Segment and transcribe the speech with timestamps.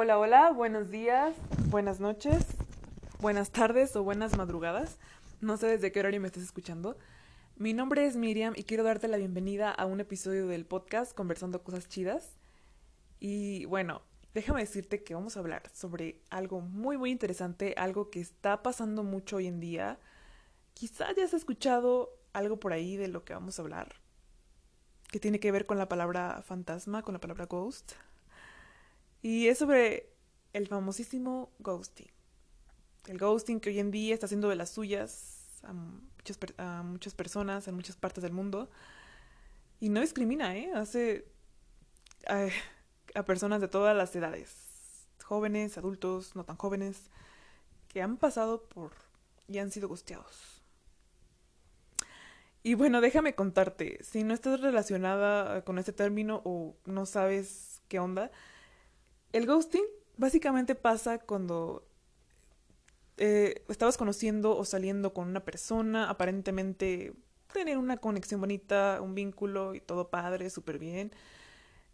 [0.00, 1.34] Hola, hola, buenos días,
[1.70, 2.46] buenas noches,
[3.18, 4.96] buenas tardes o buenas madrugadas.
[5.40, 6.96] No sé desde qué horario me estás escuchando.
[7.56, 11.64] Mi nombre es Miriam y quiero darte la bienvenida a un episodio del podcast Conversando
[11.64, 12.36] Cosas Chidas.
[13.18, 14.02] Y bueno,
[14.34, 19.02] déjame decirte que vamos a hablar sobre algo muy muy interesante, algo que está pasando
[19.02, 19.98] mucho hoy en día.
[20.74, 23.96] Quizás ya has escuchado algo por ahí de lo que vamos a hablar,
[25.10, 27.94] que tiene que ver con la palabra fantasma, con la palabra ghost.
[29.22, 30.12] Y es sobre
[30.52, 32.10] el famosísimo ghosting.
[33.06, 37.14] El ghosting que hoy en día está haciendo de las suyas a muchas, a muchas
[37.14, 38.70] personas en muchas partes del mundo.
[39.80, 40.70] Y no discrimina, ¿eh?
[40.74, 41.26] Hace
[42.28, 42.48] a,
[43.14, 45.06] a personas de todas las edades.
[45.24, 47.10] Jóvenes, adultos, no tan jóvenes,
[47.88, 48.92] que han pasado por
[49.46, 50.62] y han sido gusteados.
[52.62, 57.98] Y bueno, déjame contarte, si no estás relacionada con este término o no sabes qué
[57.98, 58.30] onda,
[59.32, 59.84] el ghosting
[60.16, 61.86] básicamente pasa cuando
[63.16, 67.14] eh, estabas conociendo o saliendo con una persona, aparentemente
[67.52, 71.12] tener una conexión bonita, un vínculo y todo padre, súper bien.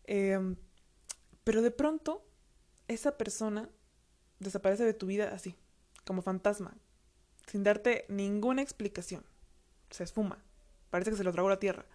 [0.04, 0.56] Eh,
[1.44, 2.24] pero de pronto,
[2.88, 3.68] esa persona
[4.38, 5.56] desaparece de tu vida así,
[6.04, 6.76] como fantasma,
[7.46, 9.24] sin darte ninguna explicación.
[9.90, 10.42] Se esfuma.
[10.90, 11.86] Parece que se lo tragó la tierra.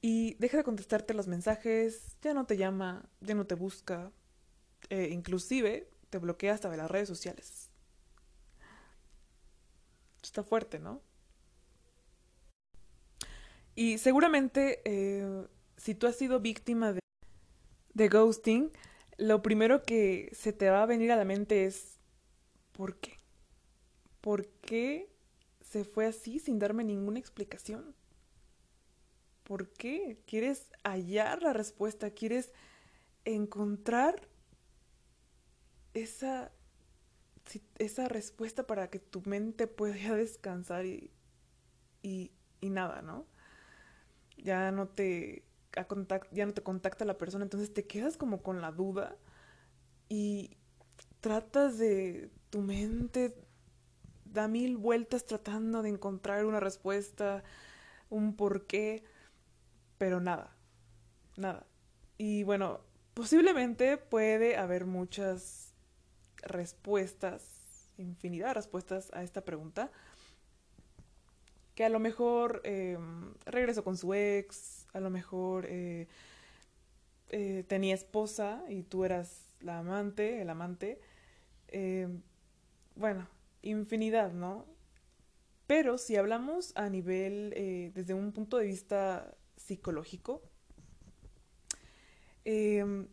[0.00, 4.12] Y deja de contestarte los mensajes, ya no te llama, ya no te busca,
[4.90, 7.70] eh, inclusive te bloquea hasta de las redes sociales.
[10.22, 11.02] Está fuerte, ¿no?
[13.74, 17.00] Y seguramente eh, si tú has sido víctima de,
[17.94, 18.72] de ghosting,
[19.16, 21.98] lo primero que se te va a venir a la mente es
[22.72, 23.18] ¿por qué?
[24.20, 25.08] ¿Por qué
[25.60, 27.94] se fue así sin darme ninguna explicación?
[29.48, 30.20] ¿Por qué?
[30.26, 32.10] ¿Quieres hallar la respuesta?
[32.10, 32.52] ¿Quieres
[33.24, 34.28] encontrar
[35.94, 36.52] esa,
[37.78, 41.10] esa respuesta para que tu mente pueda descansar y,
[42.02, 43.26] y, nada, ¿no?
[44.36, 45.44] Ya no te
[46.32, 49.16] ya no te contacta la persona, entonces te quedas como con la duda
[50.08, 50.56] y
[51.20, 53.34] tratas de tu mente
[54.24, 57.44] da mil vueltas tratando de encontrar una respuesta,
[58.10, 59.04] un porqué
[59.98, 60.56] pero nada,
[61.36, 61.66] nada.
[62.16, 62.80] Y bueno,
[63.14, 65.74] posiblemente puede haber muchas
[66.42, 69.90] respuestas, infinidad de respuestas a esta pregunta.
[71.74, 72.98] Que a lo mejor eh,
[73.44, 76.08] regresó con su ex, a lo mejor eh,
[77.30, 81.00] eh, tenía esposa y tú eras la amante, el amante.
[81.68, 82.08] Eh,
[82.96, 83.28] bueno,
[83.62, 84.66] infinidad, ¿no?
[85.66, 90.42] Pero si hablamos a nivel, eh, desde un punto de vista psicológico,
[92.44, 93.06] eh,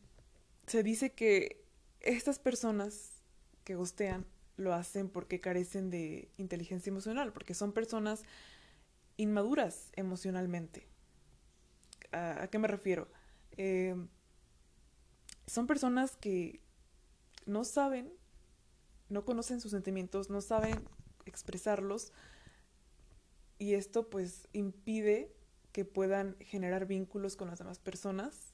[0.67, 1.65] se dice que
[1.99, 3.23] estas personas
[3.63, 4.25] que gustean
[4.57, 8.23] lo hacen porque carecen de inteligencia emocional, porque son personas
[9.17, 10.87] inmaduras emocionalmente.
[12.11, 13.09] ¿A, qué me refiero?
[13.57, 13.95] Eh,
[15.47, 16.61] son personas que
[17.45, 18.11] no saben,
[19.09, 20.87] no conocen sus sentimientos, no saben
[21.25, 22.13] expresarlos
[23.57, 25.34] y esto pues impide
[25.75, 28.53] que puedan generar vínculos con las demás personas,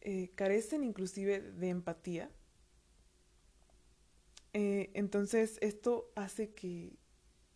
[0.00, 2.32] eh, carecen inclusive de empatía.
[4.52, 6.98] Eh, entonces esto hace que,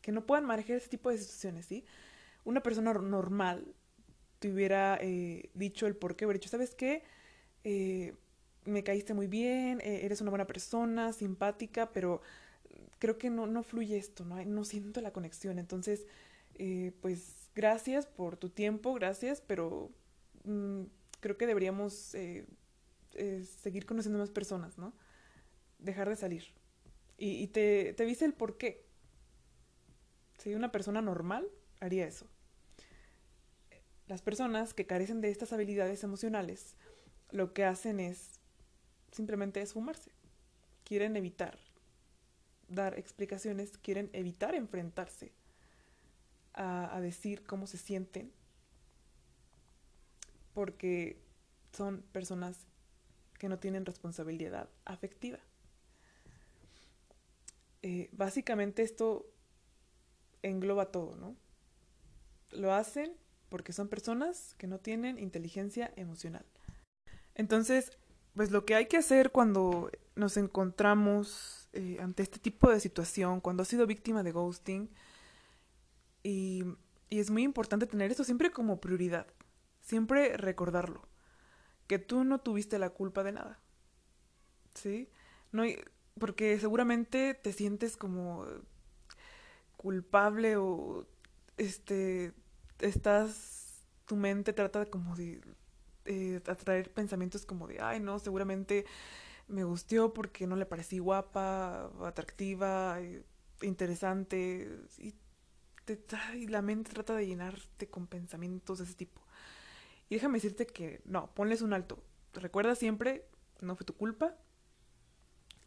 [0.03, 1.85] que, no puedan manejar ese tipo de situaciones, ¿sí?
[2.45, 3.75] Una persona normal
[4.39, 7.03] te hubiera eh, dicho el por qué, hubiera dicho, ¿sabes qué?
[8.67, 12.23] Me caíste muy bien, eres una buena persona, simpática, pero
[13.01, 15.59] creo que no, no fluye esto, no, no siento la conexión.
[15.59, 16.07] Entonces,
[17.01, 19.91] pues gracias por tu tiempo, gracias, pero
[20.45, 20.83] mmm,
[21.21, 22.47] creo que deberíamos eh,
[23.13, 24.93] eh, seguir conociendo más personas, ¿no?
[25.79, 26.45] Dejar de salir.
[27.17, 28.85] Y, y te, te dice el por qué.
[30.39, 31.49] Si una persona normal
[31.81, 32.27] haría eso.
[34.07, 36.77] Las personas que carecen de estas habilidades emocionales
[37.31, 38.41] lo que hacen es
[39.13, 40.13] simplemente esfumarse.
[40.85, 41.59] Quieren evitar
[42.69, 45.33] dar explicaciones, quieren evitar enfrentarse
[46.55, 48.33] a, decir cómo se sienten
[50.53, 51.21] porque
[51.73, 52.67] son personas
[53.39, 55.39] que no tienen responsabilidad afectiva.
[57.83, 59.27] Eh, básicamente esto
[60.43, 61.37] engloba todo, ¿no?
[62.53, 63.13] Lo hacen
[63.49, 66.47] porque son personas que no tienen inteligencia emocional.
[67.35, 67.91] Entonces,
[68.35, 73.41] pues lo que hay que hacer cuando nos encontramos eh, ante este tipo de situación,
[73.41, 74.89] cuando has sido víctima de ghosting,
[76.25, 76.65] y,
[77.09, 79.29] y es muy importante tener esto siempre como prioridad,
[79.81, 81.07] siempre recordarlo,
[81.87, 83.61] que tú no tuviste la culpa de nada,
[84.75, 85.09] ¿sí?
[85.53, 85.63] No
[86.19, 88.47] porque seguramente te sientes como
[89.77, 91.07] culpable o
[91.59, 92.33] este
[92.81, 95.41] estás tu mente trata como de
[96.07, 98.87] eh, atraer pensamientos como de ay no seguramente
[99.49, 103.25] me gustó porque no le parecí guapa atractiva eh,
[103.63, 104.69] interesante
[106.35, 109.23] y la mente trata de llenarte con pensamientos de ese tipo
[110.09, 112.03] y déjame decirte que no ponles un alto
[112.33, 113.27] recuerda siempre
[113.61, 114.37] no fue tu culpa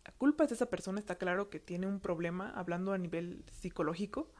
[0.07, 3.43] la culpa es de esa persona, está claro que tiene un problema hablando a nivel
[3.51, 4.31] psicológico.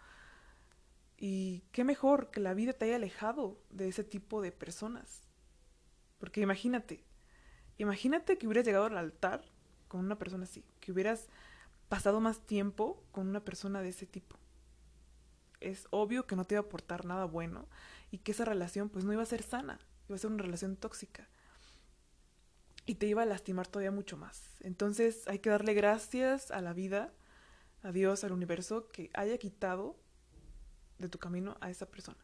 [1.17, 5.23] Y qué mejor que la vida te haya alejado de ese tipo de personas.
[6.19, 7.03] Porque imagínate,
[7.77, 9.43] imagínate que hubieras llegado al altar
[9.89, 11.27] con una persona así, que hubieras
[11.89, 14.37] pasado más tiempo con una persona de ese tipo.
[15.59, 17.67] Es obvio que no te iba a aportar nada bueno
[18.11, 20.75] y que esa relación pues no iba a ser sana, iba a ser una relación
[20.75, 21.27] tóxica
[22.87, 24.41] y te iba a lastimar todavía mucho más.
[24.61, 27.13] Entonces hay que darle gracias a la vida,
[27.83, 29.97] a Dios, al universo, que haya quitado
[30.97, 32.17] de tu camino a esa persona.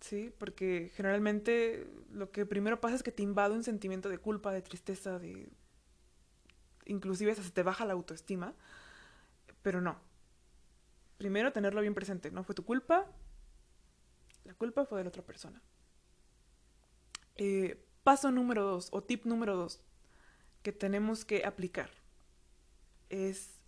[0.00, 4.50] Sí, porque generalmente lo que primero pasa es que te invade un sentimiento de culpa,
[4.52, 5.48] de tristeza, de...
[6.86, 8.54] Inclusive se te baja la autoestima,
[9.62, 9.96] pero no.
[11.22, 13.06] Primero tenerlo bien presente, no fue tu culpa,
[14.42, 15.62] la culpa fue de la otra persona.
[17.36, 19.80] Eh, Paso número dos o tip número dos
[20.64, 21.90] que tenemos que aplicar
[23.08, 23.60] es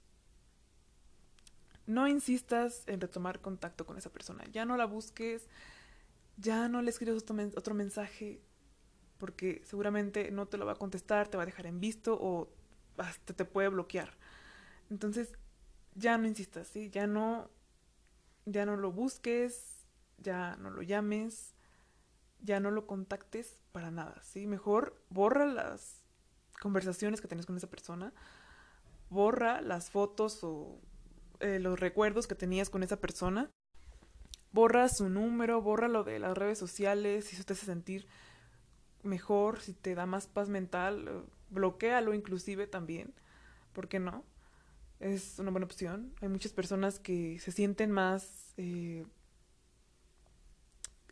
[1.87, 4.43] no insistas en retomar contacto con esa persona.
[4.50, 5.47] Ya no la busques,
[6.37, 8.41] ya no le escribas otro, mensaje,
[9.19, 12.49] porque seguramente no te lo va a contestar, te va a dejar en visto o
[12.97, 14.11] hasta te puede bloquear.
[14.91, 15.31] Entonces,
[15.94, 16.91] ya no insistas, ¿sí?
[16.91, 17.50] Ya no,
[18.44, 19.87] ya no lo busques,
[20.19, 21.55] ya no lo llames,
[22.41, 24.46] ya no lo contactes para nada, ¿sí?
[24.46, 26.05] Mejor borra las
[26.61, 28.12] conversaciones que tenés con esa persona,
[29.11, 30.81] borra las fotos o
[31.41, 33.50] eh, los recuerdos que tenías con esa persona,
[34.52, 38.06] borra su número, borra lo de las redes sociales, si te hace sentir
[39.02, 43.14] mejor, si te da más paz mental, bloquealo inclusive también,
[43.73, 44.25] ¿por qué no?
[45.00, 46.14] Es una buena opción.
[46.20, 49.05] Hay muchas personas que se sienten más eh,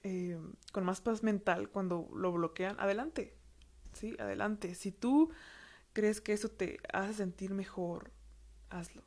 [0.03, 0.39] eh,
[0.73, 3.37] con más paz mental cuando lo bloquean, adelante,
[3.93, 4.17] ¿sí?
[4.19, 4.75] Adelante.
[4.75, 5.31] Si tú
[5.93, 8.11] crees que eso te hace sentir mejor,
[8.71, 9.03] hazlo.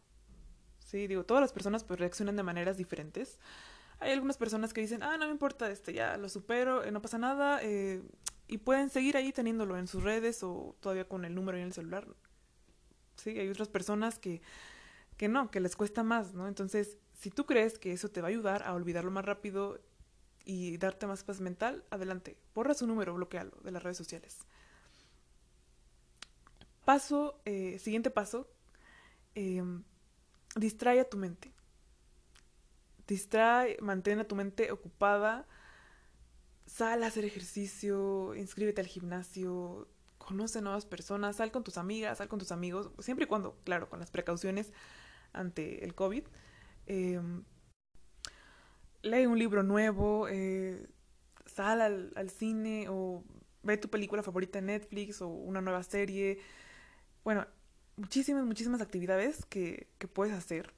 [0.79, 3.39] Sí, digo, todas las personas pues reaccionan de maneras diferentes.
[3.99, 7.01] Hay algunas personas que dicen, ah, no me importa, este, ya lo supero, eh, no
[7.01, 8.01] pasa nada, eh,
[8.47, 11.73] y pueden seguir ahí teniéndolo en sus redes o todavía con el número en el
[11.73, 12.07] celular.
[13.15, 14.41] Sí, hay otras personas que,
[15.17, 16.47] que no, que les cuesta más, ¿no?
[16.47, 19.79] Entonces, si tú crees que eso te va a ayudar a olvidarlo más rápido
[20.43, 22.37] y darte más paz mental, adelante.
[22.53, 24.45] Borra su número, bloquealo de las redes sociales.
[26.85, 28.47] Paso, eh, siguiente paso,
[29.33, 29.83] em,
[30.55, 31.51] distrae a tu mente.
[33.07, 35.47] Distrae, mantén a tu mente ocupada.
[36.67, 39.87] Sal a hacer ejercicio, inscríbete al gimnasio,
[40.25, 43.89] conoce nuevas personas, sal con tus amigas, sal con tus amigos, siempre y cuando, claro,
[43.89, 44.73] con las precauciones
[45.33, 46.23] ante el COVID.
[46.87, 47.21] Eh,
[49.03, 50.87] lee un libro nuevo, eh,
[51.45, 51.81] sal
[52.15, 53.23] al, cine o
[53.63, 56.39] ve tu película favorita en Netflix o una nueva serie.
[57.23, 57.45] Bueno,
[57.95, 60.73] muchísimas, muchísimas actividades que, que puedes hacer.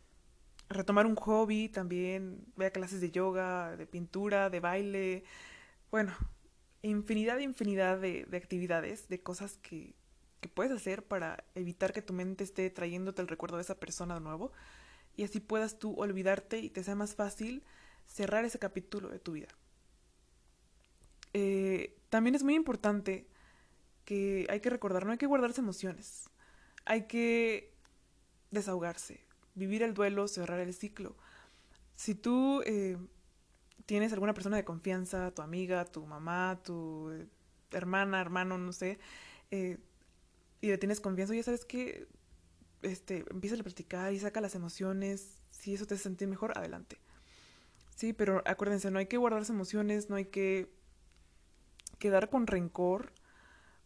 [0.70, 5.24] Retomar un hobby también, ve clases de yoga, de pintura, de baile.
[5.90, 6.14] Bueno,
[6.90, 9.96] infinidad, infinidad de, de actividades, de cosas que,
[10.42, 14.16] que puedes hacer para evitar que tu mente esté trayéndote el recuerdo de esa persona
[14.16, 14.52] de nuevo
[15.16, 17.64] y así puedas tú olvidarte y te sea más fácil
[18.06, 19.48] cerrar ese capítulo de tu vida.
[21.34, 23.28] Eh, también es muy importante
[24.06, 26.30] que hay que recordar, no hay que guardarse emociones,
[26.86, 27.74] hay que
[28.52, 29.26] desahogarse,
[29.56, 31.18] vivir el duelo, cerrar el ciclo.
[31.96, 32.98] Si tú eh,
[33.88, 37.26] tienes alguna persona de confianza, tu amiga, tu mamá, tu eh,
[37.72, 39.00] hermana, hermano, no sé,
[39.50, 39.78] y
[40.68, 42.08] le tienes confianza, ya sabes que
[42.82, 47.00] este, empieza a platicar y saca las emociones, si eso te hace sentir mejor, adelante.
[47.96, 50.72] Sí, pero acuérdense, no hay que guardarse emociones, no hay que
[51.98, 53.14] quedar con rencor,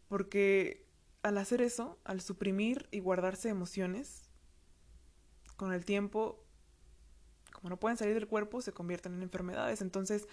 [0.09, 0.85] porque
[1.21, 4.29] al hacer eso, al suprimir y guardarse emociones,
[5.55, 6.43] con el tiempo,
[7.61, 9.81] como no pueden salir del cuerpo, se convierten en enfermedades.
[9.81, 10.27] Entonces,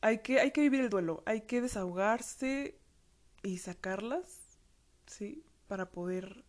[0.00, 2.78] hay que, hay que vivir el duelo, hay que desahogarse
[3.42, 4.40] y sacarlas,
[5.06, 5.44] ¿sí?
[5.66, 6.44] Para poder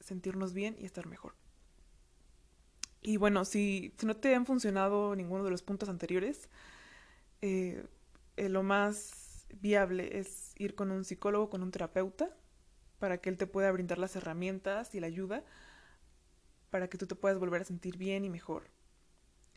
[0.00, 1.34] sentirnos bien y estar mejor.
[3.00, 6.50] Y bueno, si, si no te han funcionado ninguno de los puntos anteriores,
[7.40, 7.86] eh,
[8.36, 12.28] lo más viable es ir con un psicólogo, con un terapeuta,
[12.98, 15.44] para que Él te pueda brindar las herramientas y la ayuda
[16.72, 18.71] para que tú te puedas volver a sentir bien y mejor.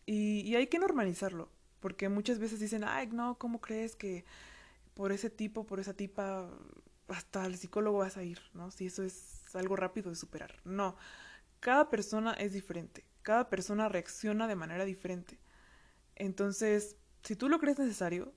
[0.05, 4.25] Y, hay que normalizarlo, porque muchas veces dicen, ay, no, ¿cómo crees que
[4.93, 6.49] por ese tipo, por esa tipa,
[7.07, 8.71] hasta el psicólogo vas a ir, ¿no?
[8.71, 10.55] Si eso es algo rápido de superar.
[10.63, 10.95] No,
[11.59, 15.39] cada persona es diferente, cada persona reacciona de manera diferente.
[16.15, 18.33] Entonces, si tú lo crees necesario,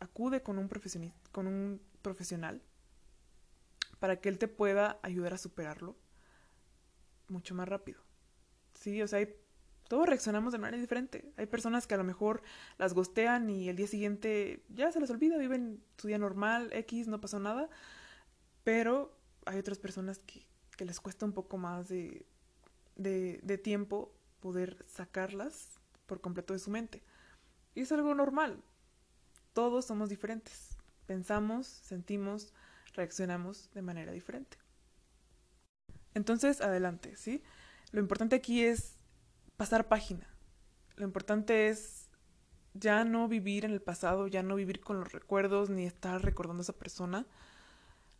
[0.00, 0.70] acude con un,
[1.32, 2.62] con un profesional
[3.98, 5.96] para que él te pueda ayudar a superarlo
[7.28, 8.00] mucho más rápido.
[8.74, 9.34] Sí, o sea, hay,
[9.88, 11.32] todos reaccionamos de manera diferente.
[11.36, 12.42] Hay personas que a lo mejor
[12.78, 17.08] las gostean y el día siguiente ya se les olvida, viven su día normal, X,
[17.08, 17.68] no pasó nada.
[18.64, 20.44] Pero hay otras personas que,
[20.84, 22.26] les cuesta un poco más de,
[22.96, 27.02] de, de tiempo poder sacarlas por completo de su mente.
[27.74, 28.62] Y es algo normal.
[29.54, 30.76] Todos somos diferentes.
[31.06, 32.52] Pensamos, sentimos,
[32.92, 34.58] reaccionamos de manera diferente.
[36.14, 37.42] Entonces, adelante, ¿sí?
[37.92, 38.95] Lo importante aquí es
[39.56, 40.28] pasar página.
[40.96, 42.08] Lo importante es
[42.74, 46.60] ya no vivir en el pasado, ya no vivir con los recuerdos, ni estar recordando
[46.60, 47.26] a esa persona.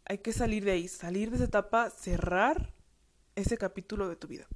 [0.04, 2.72] Hay que salir de ahí, salir de esa etapa, cerrar
[3.34, 4.46] ese capítulo de tu vida.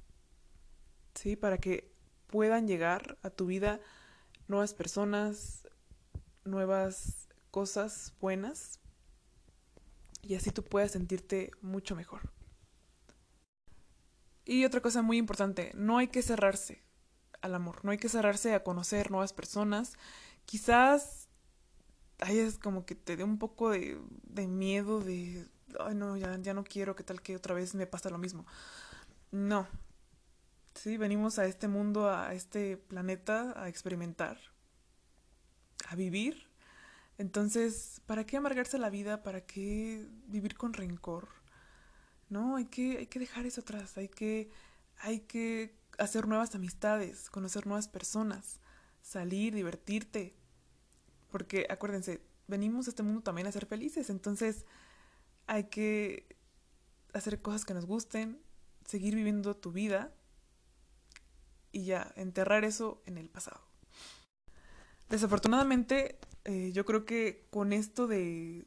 [1.15, 1.35] ¿Sí?
[1.35, 1.91] Para que
[2.27, 3.79] puedan llegar a tu vida
[4.47, 5.67] nuevas personas,
[6.45, 8.79] nuevas cosas buenas
[10.21, 12.21] y así tú puedas sentirte mucho mejor.
[14.51, 16.83] Y otra cosa muy importante, no hay que cerrarse
[17.41, 19.93] al amor, no hay que cerrarse a conocer nuevas personas.
[20.45, 21.29] Quizás
[22.19, 25.47] ahí es como que te dé un poco de, de miedo de,
[25.79, 28.45] ay no, ya, ya no quiero, que tal que otra vez me pasa lo mismo.
[29.31, 29.67] No,
[30.75, 34.37] Sí, venimos a este mundo, a este planeta, a experimentar,
[35.87, 36.49] a vivir.
[37.17, 39.23] Entonces, ¿para qué amargarse la vida?
[39.23, 41.29] ¿Para qué vivir con rencor?
[42.31, 44.49] No, hay que, hay que dejar eso atrás, hay que,
[44.99, 48.61] hay que hacer nuevas amistades, conocer nuevas personas,
[49.01, 50.33] salir, divertirte.
[51.29, 54.65] Porque acuérdense, venimos a este mundo también a ser felices, entonces
[55.45, 56.37] hay que
[57.13, 58.41] hacer cosas que nos gusten,
[58.85, 60.13] seguir viviendo tu vida
[61.73, 63.59] y ya, enterrar eso en el pasado.
[65.09, 68.65] Desafortunadamente, eh, yo creo que con esto de,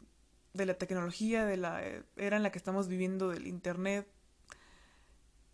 [0.55, 1.83] de, la tecnología, de la
[2.17, 4.09] era en la que estamos viviendo, del Internet,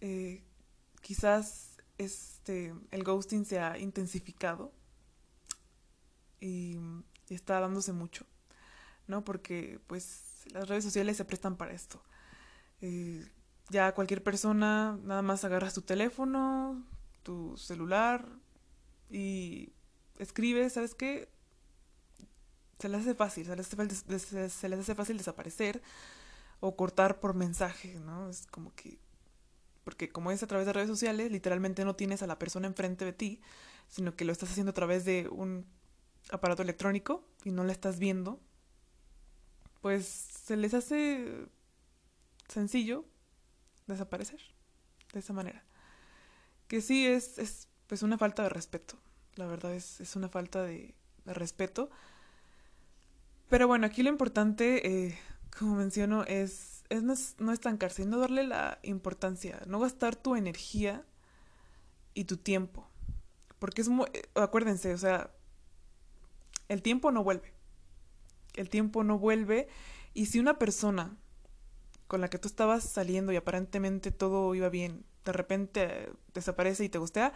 [0.00, 0.42] eh,
[1.00, 4.73] quizás este, el ghosting se ha intensificado
[6.40, 6.78] y,
[7.28, 8.26] está dándose mucho,
[9.07, 9.23] ¿no?
[9.23, 12.02] Porque pues las redes sociales se prestan para esto.
[12.80, 13.25] Eh,
[13.69, 16.85] ya cualquier persona nada más agarra su teléfono,
[17.23, 18.26] tu celular
[19.11, 19.73] y
[20.19, 21.28] escribe, ¿sabes qué?
[22.80, 25.82] Se les hace fácil, se les hace se les hace fácil desaparecer
[26.60, 28.28] o cortar por mensaje, ¿no?
[28.28, 28.99] Es como que,
[29.84, 33.04] porque como es a través de redes sociales, literalmente no tienes a la persona enfrente
[33.04, 33.40] de ti,
[33.88, 35.66] sino que lo estás haciendo a través de un
[36.30, 38.40] aparato electrónico y no la estás viendo,
[39.80, 41.46] pues se les hace
[42.49, 43.04] sencillo
[43.87, 44.40] desaparecer
[45.12, 45.64] de esa manera
[46.70, 48.94] que sí es, es pues una falta de respeto.
[49.34, 50.94] La verdad es, es una falta de,
[51.26, 51.90] respeto.
[53.50, 55.19] Pero bueno, aquí lo importante, eh,
[55.59, 61.04] como menciono, es, es no, no estancarse, no darle la importancia, no gastar tu energía
[62.14, 62.88] y tu tiempo.
[63.59, 65.33] Porque es muy, eh, acuérdense, o sea,
[66.69, 67.52] el tiempo no vuelve.
[68.54, 69.69] El tiempo no vuelve.
[70.14, 71.16] Y si una persona
[72.07, 76.88] con la que tú estabas saliendo y aparentemente todo iba bien, de repente desaparece y
[76.88, 77.33] te gustea,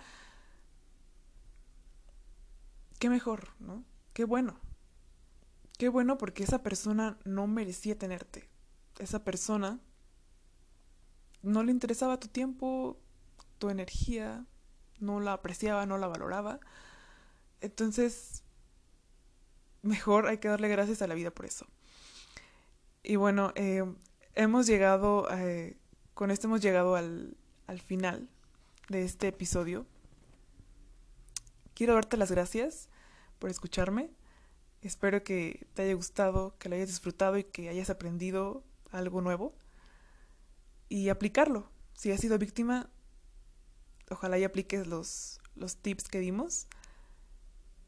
[3.01, 3.85] qué mejor, ¿no?
[4.13, 4.64] Qué bueno.
[5.79, 8.49] Qué bueno porque esa persona no merecía tenerte.
[8.99, 9.81] Esa persona
[11.43, 12.99] no le interesaba tu tiempo,
[13.59, 14.47] tu energía,
[15.01, 16.61] no la apreciaba, no la valoraba.
[17.61, 18.45] Entonces,
[19.83, 21.67] mejor hay que darle gracias a la vida por eso.
[23.03, 23.85] Y bueno, eh,
[24.35, 25.77] hemos llegado, eh,
[26.15, 28.29] con esto hemos llegado al, al final
[28.89, 29.87] de este episodio.
[31.75, 32.89] Quiero darte las gracias
[33.39, 34.11] por escucharme.
[34.85, 39.57] Espero que te haya gustado, que lo hayas disfrutado y que hayas aprendido algo nuevo.
[40.89, 41.71] Y aplicarlo.
[41.95, 42.91] Si has sido víctima,
[44.11, 46.69] ojalá y apliques los, los tips que dimos.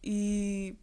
[0.00, 0.78] Y,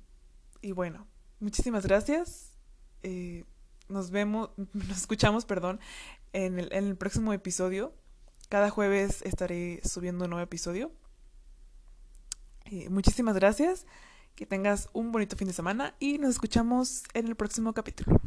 [0.62, 1.08] y bueno,
[1.40, 2.60] muchísimas gracias.
[3.02, 3.44] Eh,
[3.90, 5.80] nos vemos, nos escuchamos, perdón,
[6.32, 7.94] en el, en el próximo episodio.
[8.50, 10.92] Cada jueves estaré subiendo un nuevo episodio.
[12.66, 13.86] Eh, muchísimas gracias,
[14.36, 18.20] que tengas un bonito fin de semana y nos escuchamos en el próximo capítulo.